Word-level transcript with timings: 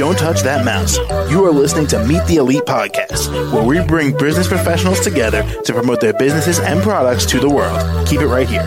Don't 0.00 0.18
touch 0.18 0.40
that 0.44 0.64
mouse. 0.64 0.96
You 1.30 1.44
are 1.44 1.50
listening 1.50 1.86
to 1.88 2.02
Meet 2.06 2.24
the 2.24 2.36
Elite 2.36 2.62
Podcast, 2.62 3.30
where 3.52 3.62
we 3.62 3.86
bring 3.86 4.16
business 4.16 4.48
professionals 4.48 5.00
together 5.00 5.42
to 5.64 5.74
promote 5.74 6.00
their 6.00 6.14
businesses 6.14 6.58
and 6.58 6.82
products 6.82 7.26
to 7.26 7.38
the 7.38 7.50
world. 7.50 8.08
Keep 8.08 8.22
it 8.22 8.26
right 8.26 8.48
here. 8.48 8.62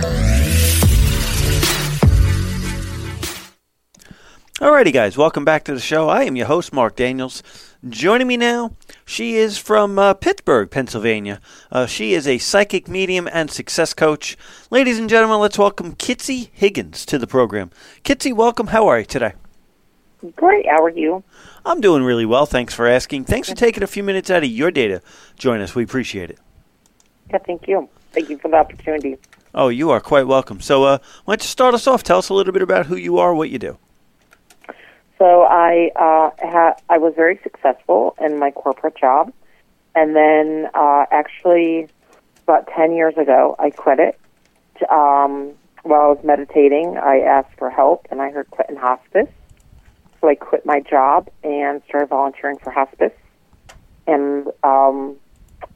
Alrighty, 4.61 4.93
guys, 4.93 5.17
welcome 5.17 5.43
back 5.43 5.63
to 5.63 5.73
the 5.73 5.79
show. 5.79 6.07
I 6.07 6.21
am 6.25 6.35
your 6.35 6.45
host, 6.45 6.71
Mark 6.71 6.95
Daniels. 6.95 7.41
Joining 7.89 8.27
me 8.27 8.37
now, 8.37 8.75
she 9.03 9.33
is 9.33 9.57
from 9.57 9.97
uh, 9.97 10.13
Pittsburgh, 10.13 10.69
Pennsylvania. 10.69 11.41
Uh, 11.71 11.87
she 11.87 12.13
is 12.13 12.27
a 12.27 12.37
psychic 12.37 12.87
medium 12.87 13.27
and 13.33 13.49
success 13.49 13.95
coach. 13.95 14.37
Ladies 14.69 14.99
and 14.99 15.09
gentlemen, 15.09 15.39
let's 15.39 15.57
welcome 15.57 15.95
Kitsy 15.95 16.51
Higgins 16.53 17.07
to 17.07 17.17
the 17.17 17.25
program. 17.25 17.71
Kitsy, 18.03 18.35
welcome. 18.35 18.67
How 18.67 18.87
are 18.87 18.99
you 18.99 19.05
today? 19.05 19.33
Great. 20.35 20.65
How 20.67 20.83
are 20.83 20.89
you? 20.89 21.23
I'm 21.65 21.81
doing 21.81 22.03
really 22.03 22.25
well. 22.25 22.45
Thanks 22.45 22.73
for 22.73 22.87
asking. 22.87 23.25
Thanks 23.25 23.49
for 23.49 23.55
taking 23.55 23.83
a 23.83 23.87
few 23.87 24.03
minutes 24.03 24.29
out 24.29 24.43
of 24.43 24.49
your 24.49 24.71
day 24.71 24.87
to 24.87 25.01
join 25.37 25.61
us. 25.61 25.75
We 25.75 25.83
appreciate 25.83 26.29
it. 26.29 26.39
Yeah, 27.29 27.39
thank 27.39 27.67
you. 27.67 27.89
Thank 28.11 28.29
you 28.29 28.37
for 28.37 28.47
the 28.47 28.57
opportunity. 28.57 29.17
Oh, 29.55 29.69
you 29.69 29.91
are 29.91 29.99
quite 29.99 30.27
welcome. 30.27 30.61
So, 30.61 30.83
uh, 30.83 30.97
why 31.25 31.33
don't 31.33 31.43
you 31.43 31.47
start 31.47 31.73
us 31.73 31.87
off? 31.87 32.03
Tell 32.03 32.17
us 32.17 32.29
a 32.29 32.33
little 32.33 32.53
bit 32.53 32.61
about 32.61 32.85
who 32.87 32.95
you 32.95 33.17
are, 33.17 33.33
what 33.33 33.49
you 33.49 33.59
do. 33.59 33.77
So 35.19 35.43
I 35.43 35.89
uh, 35.95 36.31
ha- 36.45 36.75
I 36.89 36.97
was 36.97 37.13
very 37.15 37.39
successful 37.43 38.15
in 38.19 38.39
my 38.39 38.51
corporate 38.51 38.97
job, 38.97 39.31
and 39.95 40.15
then 40.15 40.67
uh, 40.73 41.05
actually 41.11 41.87
about 42.43 42.67
ten 42.67 42.93
years 42.93 43.15
ago 43.17 43.55
I 43.57 43.69
quit 43.69 43.99
it. 43.99 44.19
Um, 44.89 45.53
while 45.83 46.01
I 46.01 46.07
was 46.07 46.19
meditating, 46.23 46.97
I 46.97 47.19
asked 47.19 47.57
for 47.57 47.69
help, 47.69 48.05
and 48.11 48.21
I 48.21 48.31
heard 48.31 48.49
quit 48.51 48.69
in 48.69 48.75
hospice. 48.75 49.29
So 50.23 50.29
I 50.29 50.35
quit 50.35 50.65
my 50.65 50.79
job 50.79 51.29
and 51.43 51.81
started 51.85 52.07
volunteering 52.07 52.57
for 52.57 52.71
hospice, 52.71 53.11
and 54.07 54.47
um, 54.63 55.17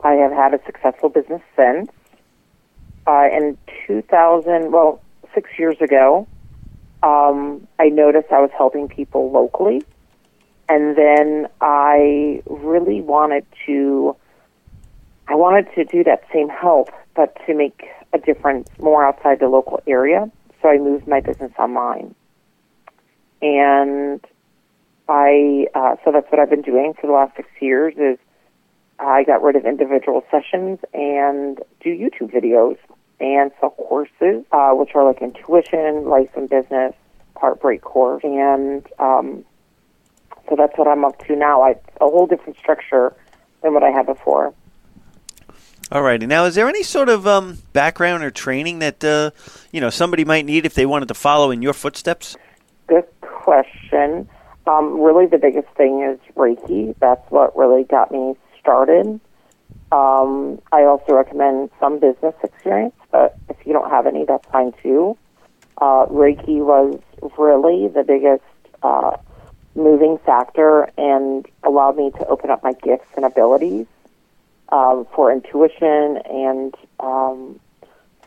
I 0.06 0.14
have 0.14 0.32
had 0.32 0.54
a 0.54 0.60
successful 0.66 1.10
business 1.10 1.42
since. 1.58 1.90
Uh, 3.06 3.28
in 3.30 3.58
2000, 3.88 4.72
well, 4.72 5.02
six 5.36 5.50
years 5.60 5.76
ago, 5.82 6.26
um, 7.04 7.68
I 7.78 7.90
noticed 7.90 8.32
I 8.32 8.40
was 8.40 8.50
helping 8.58 8.88
people 8.88 9.30
locally, 9.34 9.84
and 10.70 10.96
then 10.96 11.50
I 11.60 12.42
really 12.46 13.02
wanted 13.02 13.46
to. 13.66 14.16
I 15.28 15.36
wanted 15.36 15.68
to 15.76 15.84
do 15.84 16.06
that 16.06 16.24
same 16.32 16.48
help, 16.48 16.90
but 17.18 17.38
to 17.48 17.54
make 17.54 17.84
a 18.14 18.18
difference 18.18 18.70
more 18.80 19.06
outside 19.06 19.42
the 19.42 19.50
local 19.50 19.82
area. 19.88 20.32
So 20.62 20.70
I 20.70 20.78
moved 20.78 21.06
my 21.06 21.20
business 21.20 21.52
online, 21.60 22.16
and 23.42 24.26
I. 25.10 25.68
Uh, 25.74 25.96
so 26.04 26.12
that's 26.12 26.30
what 26.32 26.40
I've 26.40 26.50
been 26.50 26.62
doing 26.62 26.94
for 27.00 27.08
the 27.08 27.14
last 27.14 27.36
six 27.36 27.50
years. 27.60 27.94
Is 27.98 28.18
I 29.00 29.24
got 29.24 29.42
rid 29.42 29.56
of 29.56 29.66
individual 29.66 30.24
sessions 30.32 30.80
and 30.94 31.60
do 31.82 31.90
YouTube 31.90 32.34
videos 32.34 32.78
and 33.20 33.52
sell 33.60 33.72
courses, 33.72 34.46
uh, 34.52 34.72
which 34.72 34.92
are 34.96 35.06
like 35.06 35.22
intuition, 35.22 36.06
life 36.06 36.30
and 36.36 36.50
business, 36.50 36.94
heartbreak 37.36 37.82
course, 37.82 38.24
and 38.24 38.86
um, 39.00 39.44
so 40.50 40.56
that's 40.56 40.78
what 40.78 40.88
I'm 40.88 41.04
up 41.04 41.26
to 41.28 41.36
now. 41.36 41.62
I 41.62 41.76
a 42.00 42.06
whole 42.06 42.28
different 42.28 42.58
structure 42.58 43.16
than 43.62 43.74
what 43.74 43.84
I 43.84 43.90
had 43.90 44.06
before. 44.06 44.54
All 45.92 46.02
righty. 46.02 46.26
Now, 46.26 46.44
is 46.46 46.56
there 46.56 46.68
any 46.68 46.84
sort 46.84 47.08
of 47.08 47.26
um, 47.26 47.60
background 47.72 48.24
or 48.24 48.32
training 48.32 48.80
that 48.80 49.04
uh, 49.04 49.32
you 49.72 49.80
know 49.80 49.90
somebody 49.90 50.26
might 50.26 50.46
need 50.46 50.66
if 50.66 50.74
they 50.74 50.86
wanted 50.86 51.08
to 51.08 51.14
follow 51.14 51.52
in 51.52 51.62
your 51.62 51.74
footsteps? 51.74 52.36
Good 52.88 53.06
question. 53.22 54.30
Um, 54.68 55.00
really, 55.00 55.26
the 55.28 55.38
biggest 55.38 55.70
thing 55.76 56.04
is 56.04 56.20
Reiki. 56.36 56.96
That's 57.00 57.24
what 57.30 57.56
really 57.58 57.84
got 57.84 58.12
me 58.12 58.36
started. 58.60 59.20
Um, 59.92 60.60
I 60.74 60.84
also 60.84 61.14
recommend 61.14 61.70
some 61.80 62.00
business 62.00 62.36
experience, 62.44 62.96
but 63.12 63.38
if 63.48 63.56
you 63.66 63.72
don't 63.72 63.90
have 63.90 64.06
any, 64.06 64.26
that's 64.26 64.46
fine 64.52 64.74
too. 64.84 65.18
Uh, 65.78 66.06
Reiki 66.08 66.58
was 66.60 67.00
really 67.38 67.88
the 67.88 68.04
biggest 68.04 68.44
uh, 68.84 69.12
moving 69.76 70.18
factor 70.26 70.90
and 70.98 71.46
allowed 71.64 71.96
me 71.96 72.12
to 72.20 72.28
open 72.28 72.50
up 72.50 72.64
my 72.64 72.74
gifts 72.74 73.08
and 73.16 73.24
abilities 73.24 73.86
um, 74.70 75.08
for 75.16 75.32
intuition 75.32 76.18
and 76.30 76.76
um, 77.00 77.60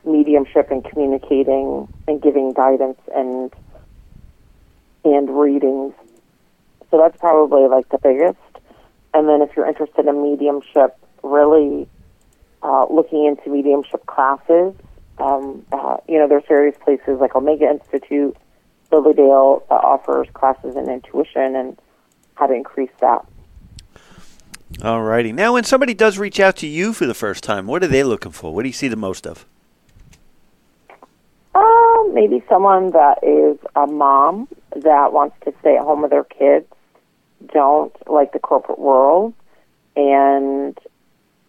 mediumship 0.07 0.71
and 0.71 0.85
communicating 0.85 1.87
and 2.09 2.23
giving 2.23 2.53
guidance 2.55 2.99
and 3.15 3.53
and 5.05 5.31
readings. 5.31 5.95
So 6.91 6.99
that's 6.99 7.17
probably 7.19 7.69
like 7.69 7.89
the 7.89 7.99
biggest. 7.99 8.39
And 9.15 9.29
then 9.29 9.43
if 9.43 9.57
you're 9.57 9.67
interested 9.67 10.07
in 10.07 10.23
mediumship, 10.23 10.97
really 11.23 11.89
uh, 12.63 12.87
looking 12.91 13.25
into 13.25 13.51
mediumship 13.51 14.05
classes. 14.07 14.75
Um, 15.19 15.65
uh, 15.73 15.99
you 16.09 16.19
know, 16.19 16.29
there's 16.29 16.45
various 16.49 16.77
places 16.79 17.21
like 17.21 17.35
Omega 17.35 17.69
Institute, 17.69 18.37
Lilydale 18.91 19.67
that 19.69 19.83
offers 19.83 20.29
classes 20.33 20.77
in 20.77 20.89
intuition 20.89 21.57
and 21.57 21.79
how 22.35 22.47
to 22.47 22.55
increase 22.55 22.91
that. 23.01 23.27
All 24.83 25.03
righty. 25.03 25.33
Now, 25.33 25.55
when 25.55 25.65
somebody 25.65 25.95
does 25.95 26.17
reach 26.17 26.41
out 26.41 26.57
to 26.57 26.67
you 26.67 26.93
for 26.93 27.05
the 27.05 27.15
first 27.15 27.45
time, 27.45 27.67
what 27.67 27.83
are 27.83 27.89
they 27.89 28.05
looking 28.05 28.33
for? 28.33 28.55
What 28.55 28.63
do 28.63 28.69
you 28.69 28.73
see 28.73 28.89
the 28.89 28.97
most 28.97 29.27
of? 29.27 29.45
Um, 31.55 32.13
maybe 32.15 32.43
someone 32.49 32.91
that 32.93 33.19
is 33.23 33.59
a 33.75 33.87
mom 33.87 34.49
that 34.77 35.13
wants 35.13 35.37
to 35.45 35.53
stay 35.61 35.77
at 35.77 35.83
home 35.83 36.03
with 36.03 36.13
their 36.13 36.25
kids, 36.25 36.67
don't 37.53 37.95
like 38.09 38.33
the 38.33 38.39
corporate 38.39 38.79
world, 38.79 39.35
and 39.97 40.79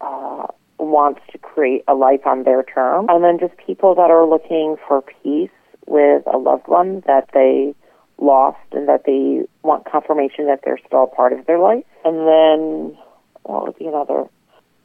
uh, 0.00 0.46
wants 0.78 1.20
to 1.30 1.38
create 1.38 1.84
a 1.86 1.94
life 1.94 2.26
on 2.26 2.42
their 2.42 2.62
terms. 2.62 3.08
And 3.10 3.22
then 3.22 3.38
just 3.38 3.56
people 3.64 3.94
that 3.94 4.10
are 4.10 4.26
looking 4.26 4.76
for 4.86 5.02
peace 5.02 5.50
with 5.86 6.22
a 6.26 6.38
loved 6.38 6.68
one 6.68 7.02
that 7.06 7.28
they 7.32 7.74
lost 8.18 8.58
and 8.72 8.88
that 8.88 9.04
they 9.04 9.44
want 9.62 9.84
confirmation 9.90 10.46
that 10.46 10.60
they're 10.64 10.78
still 10.86 11.04
a 11.04 11.06
part 11.06 11.32
of 11.32 11.46
their 11.46 11.58
life. 11.58 11.84
And 12.04 12.18
then 12.18 12.98
what 13.42 13.66
would 13.66 13.78
be 13.78 13.86
another? 13.86 14.26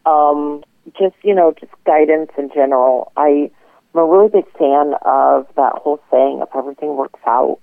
Um, 0.06 0.64
just, 0.98 1.16
you 1.24 1.36
know, 1.36 1.54
just 1.60 1.72
guidance 1.86 2.32
in 2.38 2.50
general. 2.54 3.12
I, 3.18 3.52
I'm 3.94 4.02
a 4.02 4.06
really 4.06 4.30
big 4.30 4.50
fan 4.58 4.94
of 5.04 5.48
that 5.56 5.74
whole 5.74 6.00
saying, 6.10 6.40
if 6.42 6.50
everything 6.56 6.96
works 6.96 7.20
out. 7.26 7.60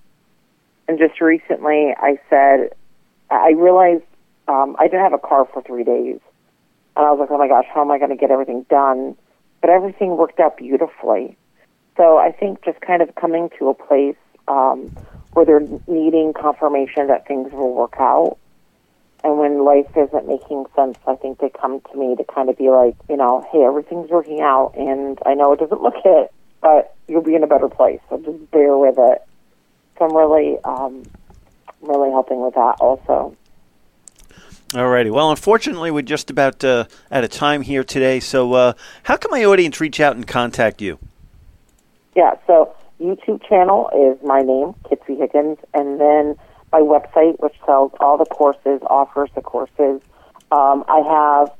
And 0.86 0.98
just 0.98 1.20
recently 1.20 1.94
I 1.96 2.18
said, 2.28 2.70
I 3.34 3.52
realized 3.56 4.04
um, 4.48 4.76
I 4.78 4.84
didn't 4.86 5.02
have 5.02 5.12
a 5.12 5.18
car 5.18 5.46
for 5.52 5.62
three 5.62 5.84
days. 5.84 6.20
And 6.96 7.04
I 7.06 7.10
was 7.10 7.18
like, 7.20 7.30
oh 7.30 7.38
my 7.38 7.48
gosh, 7.48 7.66
how 7.72 7.80
am 7.80 7.90
I 7.90 7.98
going 7.98 8.10
to 8.10 8.16
get 8.16 8.30
everything 8.30 8.64
done? 8.70 9.16
But 9.60 9.70
everything 9.70 10.16
worked 10.16 10.38
out 10.40 10.56
beautifully. 10.56 11.36
So 11.96 12.18
I 12.18 12.32
think 12.32 12.64
just 12.64 12.80
kind 12.80 13.02
of 13.02 13.14
coming 13.14 13.50
to 13.58 13.68
a 13.68 13.74
place 13.74 14.16
um, 14.48 14.92
where 15.32 15.44
they're 15.44 15.66
needing 15.86 16.32
confirmation 16.32 17.08
that 17.08 17.26
things 17.26 17.52
will 17.52 17.74
work 17.74 17.94
out. 17.98 18.38
And 19.24 19.38
when 19.38 19.64
life 19.64 19.86
isn't 19.96 20.28
making 20.28 20.66
sense, 20.76 20.98
I 21.06 21.14
think 21.14 21.38
they 21.38 21.48
come 21.48 21.80
to 21.90 21.96
me 21.96 22.14
to 22.16 22.24
kind 22.24 22.50
of 22.50 22.58
be 22.58 22.68
like, 22.68 22.94
you 23.08 23.16
know, 23.16 23.46
hey, 23.50 23.62
everything's 23.62 24.10
working 24.10 24.40
out, 24.42 24.72
and 24.76 25.18
I 25.24 25.32
know 25.32 25.52
it 25.54 25.60
doesn't 25.60 25.80
look 25.80 25.94
it, 26.04 26.30
but 26.60 26.94
you'll 27.08 27.22
be 27.22 27.34
in 27.34 27.42
a 27.42 27.46
better 27.46 27.68
place. 27.68 28.00
So 28.10 28.18
just 28.18 28.50
bear 28.50 28.76
with 28.76 28.96
it. 28.98 29.22
So 29.98 30.04
I'm 30.04 30.14
really, 30.14 30.58
um, 30.64 31.04
really 31.86 32.10
helping 32.10 32.40
with 32.40 32.54
that 32.54 32.76
also. 32.80 33.36
Alrighty. 34.70 35.12
Well, 35.12 35.30
unfortunately, 35.30 35.90
we're 35.90 36.02
just 36.02 36.30
about 36.30 36.64
uh, 36.64 36.86
out 37.12 37.22
of 37.22 37.30
time 37.30 37.62
here 37.62 37.84
today. 37.84 38.18
So, 38.18 38.54
uh, 38.54 38.72
how 39.04 39.16
can 39.16 39.30
my 39.30 39.44
audience 39.44 39.80
reach 39.80 40.00
out 40.00 40.16
and 40.16 40.26
contact 40.26 40.82
you? 40.82 40.98
Yeah, 42.16 42.34
so 42.46 42.74
YouTube 43.00 43.46
channel 43.48 43.90
is 43.94 44.24
my 44.26 44.40
name, 44.40 44.74
Kitsy 44.84 45.18
Higgins, 45.18 45.58
and 45.74 46.00
then 46.00 46.36
my 46.72 46.80
website, 46.80 47.38
which 47.40 47.54
sells 47.64 47.92
all 48.00 48.18
the 48.18 48.24
courses, 48.24 48.80
offers 48.88 49.30
the 49.34 49.42
courses. 49.42 50.00
Um, 50.50 50.84
I 50.88 51.02
have 51.06 51.52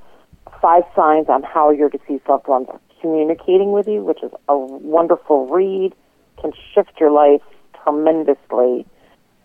five 0.61 0.85
signs 0.97 1.29
on 1.29 1.43
how 1.43 1.71
your 1.71 1.89
deceased 1.89 2.29
loved 2.29 2.49
ones 2.49 2.67
are 2.69 2.81
communicating 3.01 3.73
with 3.73 3.87
you, 3.87 4.03
which 4.03 4.23
is 4.23 4.33
a 4.49 4.57
wonderful 4.57 5.47
read, 5.49 5.95
can 6.41 6.53
shift 6.75 6.99
your 6.99 7.11
life 7.11 7.43
tremendously. 7.83 8.87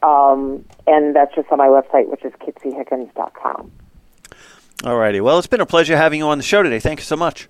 Um, 0.02 0.64
and 0.88 1.16
that's 1.16 1.36
just 1.36 1.52
on 1.52 1.58
my 1.58 1.68
website, 1.68 2.08
which 2.08 2.24
is 2.24 2.32
kitsyhiggins.com. 2.34 3.72
Alrighty. 4.84 5.22
Well, 5.22 5.38
it's 5.38 5.48
been 5.48 5.60
a 5.60 5.66
pleasure 5.66 5.98
having 5.98 6.20
you 6.20 6.28
on 6.28 6.38
the 6.38 6.44
show 6.44 6.64
today. 6.64 6.80
Thank 6.80 7.00
you 7.00 7.06
so 7.06 7.18
much. 7.18 7.50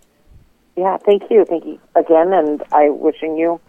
Yeah, 0.75 0.97
thank 0.97 1.29
you. 1.29 1.45
Thank 1.45 1.65
you 1.65 1.79
again, 1.95 2.33
and 2.33 2.63
I 2.71 2.89
wishing 2.89 3.37
you 3.37 3.59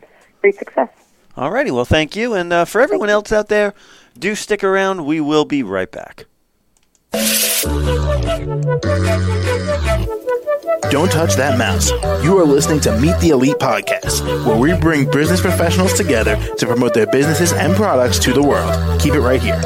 great 0.41 0.57
success. 0.57 0.89
All 1.37 1.51
righty. 1.51 1.71
Well, 1.71 1.85
thank 1.85 2.17
you. 2.17 2.35
And 2.35 2.53
uh, 2.53 2.65
for 2.65 2.81
everyone 2.81 3.11
else 3.11 3.33
out 3.33 3.49
there, 3.49 3.75
do 4.19 4.35
stick 4.35 4.65
around. 4.65 5.05
We 5.05 5.21
will 5.21 5.45
be 5.45 5.63
right 5.63 5.91
back. 5.91 6.27
Don't 10.89 11.13
touch 11.13 11.37
that 11.37 11.59
mouse. 11.59 11.91
You 12.25 12.39
are 12.39 12.45
listening 12.45 12.81
to 12.81 12.99
Meet 12.99 13.19
the 13.21 13.31
Elite 13.31 13.59
Podcast, 13.59 14.25
where 14.47 14.57
we 14.57 14.75
bring 14.81 15.09
business 15.11 15.41
professionals 15.41 15.93
together 15.93 16.37
to 16.57 16.67
promote 16.67 16.95
their 16.95 17.07
businesses 17.07 17.53
and 17.53 17.75
products 17.75 18.19
to 18.21 18.33
the 18.33 18.43
world. 18.43 19.01
Keep 19.01 19.15
it 19.15 19.21
right 19.21 19.41
here. 19.41 19.61